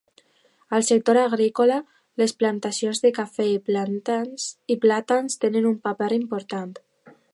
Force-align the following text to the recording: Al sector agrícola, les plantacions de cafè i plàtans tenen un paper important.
Al 0.77 0.83
sector 0.85 1.17
agrícola, 1.23 1.75
les 2.21 2.33
plantacions 2.39 3.03
de 3.03 3.11
cafè 3.19 3.47
i 3.57 4.79
plàtans 4.87 5.37
tenen 5.45 5.69
un 5.75 5.77
paper 5.85 6.11
important. 6.19 6.73